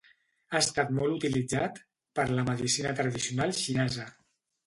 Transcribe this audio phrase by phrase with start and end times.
[0.53, 1.77] Ha estat molt utilitzat
[2.19, 4.09] per la medicina tradicional xinesa.